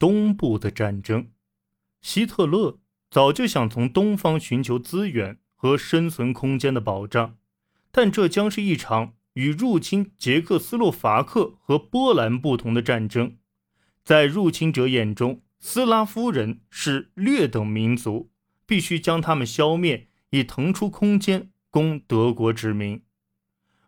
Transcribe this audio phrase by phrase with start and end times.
[0.00, 1.28] 东部的战争。
[2.00, 7.36] 希特勒早就想从东方寻求资源和生存空间的保障，
[7.92, 13.36] 但这将是一场与入侵捷克斯洛伐克和波兰不同的战争。
[14.02, 18.30] 在入侵者眼中，斯拉夫人是劣等民族，
[18.64, 23.02] 必须将他们消灭，以腾出空间供德国殖民。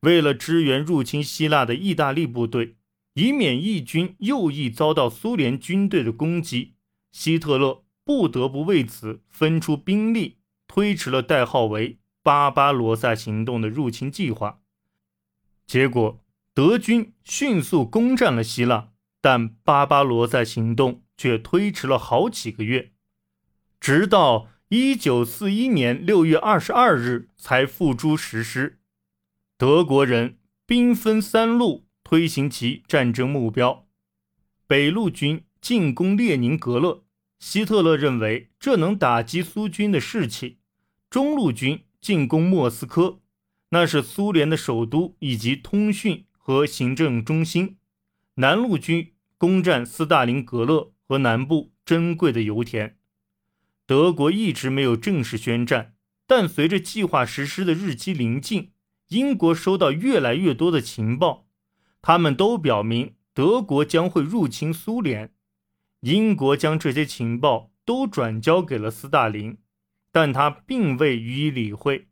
[0.00, 2.77] 为了支援入侵希腊的意大利部队，
[3.18, 6.74] 以免义军右翼遭到苏联军队的攻击，
[7.10, 7.84] 希特勒。
[8.04, 14.60] 不得不为此分出兵力，推迟了代号为“巴巴罗萨行动”的入侵计划。
[15.66, 22.92] 结果，德军迅速攻占了希腊，但巴巴罗萨行动却推迟了好几个月，
[23.78, 28.78] 直到1941年6月22日才付诸实施。
[29.58, 33.86] 德国人兵分三路推行其战争目标：
[34.66, 37.04] 北路军进攻列宁格勒。
[37.38, 40.60] 希特勒认为这能打击苏军的士气。
[41.10, 43.20] 中路军进攻莫斯科，
[43.68, 47.76] 那是苏联的首都以及通讯和行政中心。
[48.36, 52.96] 南路军攻占斯大林格勒和南部珍贵的油田。
[53.84, 55.92] 德国一直没有正式宣战，
[56.26, 58.72] 但随着计划实施的日期临近，
[59.08, 61.44] 英国收到越来越多的情报，
[62.00, 65.32] 他们都表明德国将会入侵苏联。
[66.00, 69.58] 英国将这些情报都转交给了斯大林，
[70.12, 72.08] 但他并未予以理会。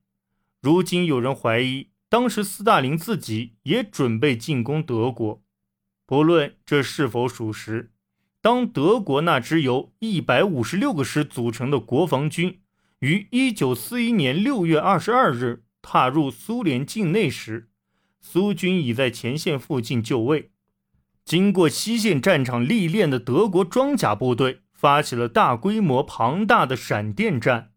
[0.61, 5.43] 如今有人怀疑，当时斯大林自己也准备进攻德国。
[6.05, 7.93] 不论这是否属实，
[8.41, 12.61] 当德国那支由一百五十六个师组成的国防军
[13.01, 17.69] 于一九四一年六月二十二日踏入苏联境内时，
[18.29, 20.51] 苏军已在前线附近就位。
[21.25, 27.71] 经过西线战场历练的德国装甲部队发起了大规模庞大的闪电战，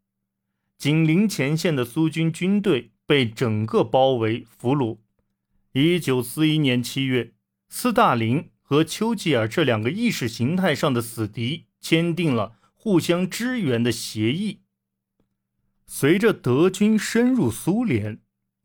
[0.76, 4.98] 紧邻前线的苏军军队被整个包围俘虏。
[5.74, 7.34] 一九四一年七月，
[7.68, 14.62] 斯大林和丘吉尔这两个意识形态上的死敌签订了互相支援的协议。
[15.86, 18.20] 随着德军深入苏联，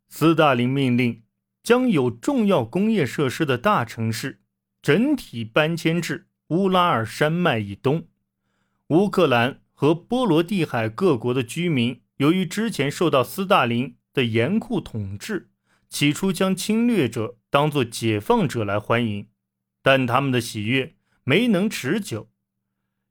[0.09, 1.24] 斯大林命令
[1.65, 4.43] 将有重要工业设施的大城市。
[4.81, 8.07] 整体搬迁至乌拉尔山脉以东。
[8.89, 15.49] 乌克兰和波罗的海各国的居民，由于之前受到斯大林的严酷统治，
[15.89, 19.29] 起初将侵略者当作解放者来欢迎，
[19.81, 22.29] 但他们的喜悦没能持久。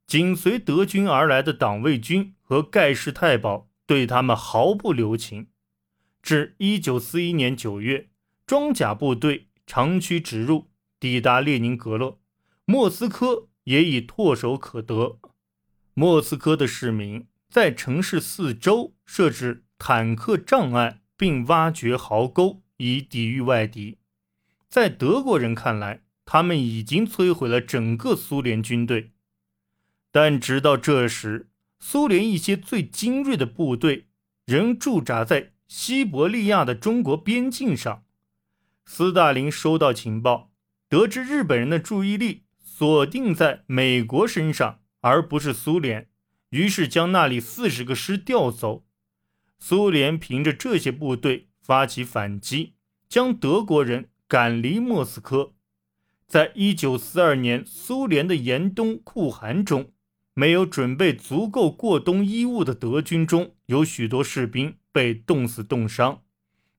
[0.06, 5.48] 紧随德军而来的党卫军和盖世太保对他们毫不留情。
[6.22, 8.10] 至1941年9月，
[8.46, 10.70] 装甲部队长驱直入。
[11.00, 12.18] 抵达列宁格勒，
[12.64, 15.20] 莫斯科也已唾手可得。
[15.94, 23.98] 莫斯科的市民在城市四周设置坦克障碍，并挖掘壕沟以抵御外敌。
[24.70, 29.12] 在德国人看来，他们已经摧毁了整个苏联军队。
[30.10, 31.50] 但直到这时，
[31.82, 34.08] 苏联一些最精锐的部队
[34.46, 38.06] 仍驻扎在西伯利亚的中国边境上。
[38.86, 40.52] 斯大林收到情报。
[40.90, 46.08] 得知日本人的注意力锁定在美国身上，而不是苏联，
[46.50, 48.86] 于是将那里四十个师调走。
[49.58, 52.76] 苏联凭着这些部队发起反击，
[53.10, 55.54] 将德国人赶离莫斯科。
[56.28, 59.92] 在一九四二年苏联的严冬酷寒中，
[60.34, 66.22] 没有准备足够过冬衣物的德军中有许多士兵被冻死冻伤。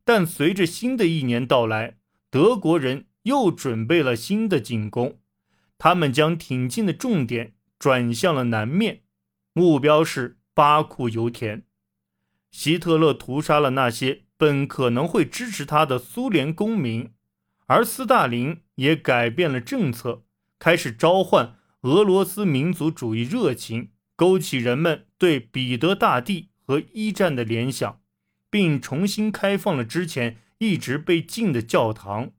[0.04, 1.96] 但随着新的一年到来，
[2.30, 3.06] 德国人。
[3.24, 5.18] 又准备了新的进攻，
[5.78, 9.00] 他们将挺进的重点转向了南面，
[9.54, 11.64] 目标是巴库油田。
[12.50, 17.14] 希特勒屠杀了那些本可能会支持他的苏联公民，
[17.64, 20.26] 而斯大林也改变了政策，
[20.58, 28.02] 开始召唤俄罗斯民族主义热情，勾起人们对彼得大帝和一战的联想，
[28.54, 32.30] 并重新开放了之前一直被禁的教堂。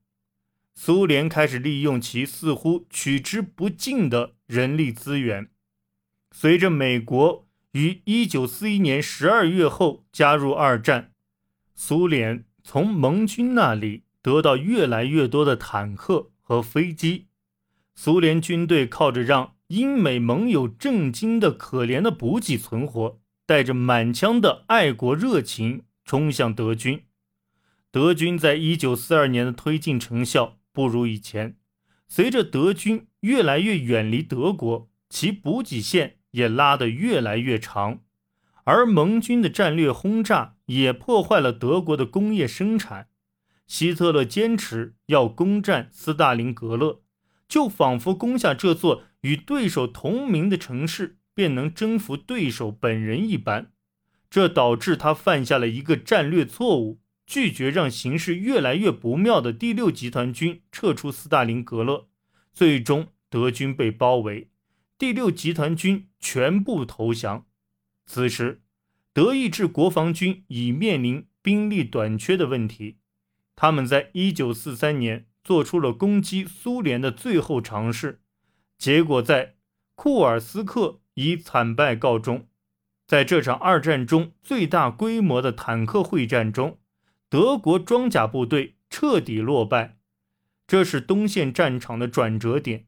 [0.73, 5.49] 苏联开始利用其似乎取之不尽的人力资源。
[6.31, 11.11] 随着美国于1941年12月后加入二战，
[11.73, 17.27] 苏联从盟军那里得到越来越多的坦克和飞机。
[17.93, 27.03] 苏联军队靠着让英美盟友震惊的可怜的补给存活，带着满腔的爱国热情冲向德军。
[27.91, 30.59] 德军在1942年的推进成效。
[30.71, 31.55] 不如以前，
[32.05, 38.01] 随着德军越来越远离德国，其补给线也拉得越来越长，
[38.65, 43.07] 而盟军的战略轰炸也破坏了德国的工业生产。
[43.67, 47.01] 希特勒坚持要攻占斯大林格勒，
[47.47, 53.71] 就仿佛攻下这座与对手同名的城市，便能征服对手本人一般。
[54.35, 56.99] 这导致他犯下了一个战略错误。
[57.25, 62.09] 拒绝让形势越来越不妙的第六集团军撤出斯大林格勒，
[62.51, 64.49] 最终德军被包围，
[64.97, 67.45] 第六集团军全部投降。
[68.05, 68.61] 此时，
[69.13, 72.97] 德意志国防军已面临兵力短缺的问题。
[73.55, 78.19] 他们在一九四三年做出了攻击苏联的最后尝试，
[78.77, 79.55] 结果在
[79.95, 82.49] 库尔斯克以惨败告终。
[83.07, 86.79] 在这场二战中最大规模的坦克会战中。
[87.27, 89.97] 德国装甲部队彻底落败，
[90.65, 92.85] 这是东线战场的转折点。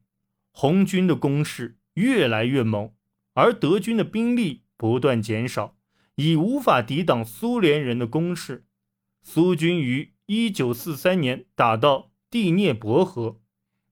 [0.51, 2.91] 红军的攻势越来越猛，
[3.33, 5.75] 而德军的兵力不断减少，
[6.15, 8.65] 已无法抵挡苏联人的攻势。
[9.21, 13.41] 苏军于1943年打到第聂伯河，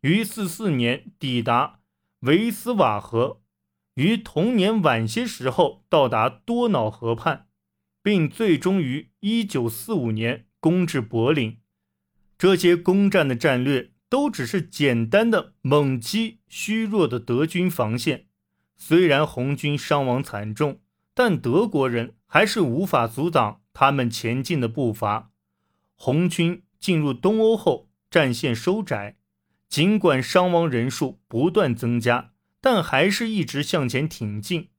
[0.01, 1.79] 于44年抵达
[2.21, 3.41] 维斯瓦河，
[3.95, 7.47] 于同年晚些时候到达多瑙河畔。
[8.05, 11.57] 并最终于一九四五年攻至柏林。
[12.37, 18.27] 这些攻占的战略都只是简单的猛击虚弱的德军防线。
[18.77, 20.81] 虽然红军伤亡惨重，
[21.15, 25.31] 但德国人还是无法阻挡他们前进的步伐。
[25.95, 29.17] 红军进入东欧后，战线收窄，
[29.67, 32.33] 尽管伤亡人数不断增加，
[32.65, 34.69] 但还是一直向前挺进。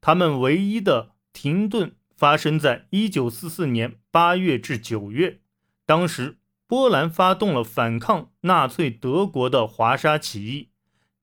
[0.00, 1.94] 他们唯一的停顿。
[2.16, 5.40] 发生在一九四四年八月至九月，
[5.84, 10.70] 当时波兰发动了反抗纳粹德国的华沙起义，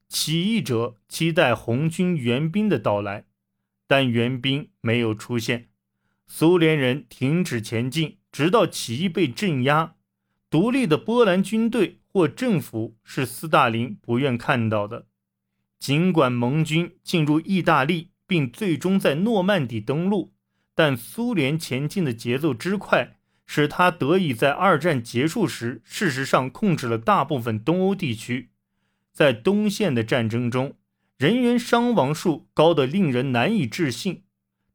[0.07, 3.25] 起义者期待红军援兵的到来，
[3.87, 5.69] 但援兵没有出现，
[6.27, 9.95] 苏联人停止前进，直到起义被镇压。
[10.51, 15.07] 独立的波兰军队或政府是斯大林不愿看到的。
[15.83, 20.31] 尽管盟军进入意大利，并最终在诺曼底登陆。
[20.73, 28.51] 但苏联前进的节奏之快，使他得以在二战结束时，事实上控制了大部分东欧地区。
[29.11, 30.77] 在东线的战争中，
[31.17, 34.23] 人员伤亡数高得令人难以置信，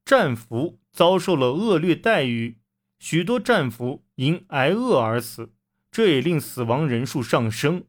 [0.04, 2.58] 战俘遭受了恶劣待遇，
[2.98, 5.54] 许多战俘因挨饿而死，
[5.90, 7.84] 这也令死亡人数上升。